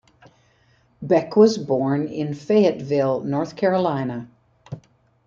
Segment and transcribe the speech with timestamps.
[1.03, 4.27] Beck was born in Fayetteville, North Carolina.